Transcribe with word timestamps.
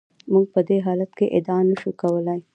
موږ 0.31 0.45
په 0.53 0.61
دې 0.67 0.77
حالت 0.85 1.11
کې 1.17 1.25
ادعا 1.37 1.59
نشو 1.69 1.91
کولای. 2.01 2.39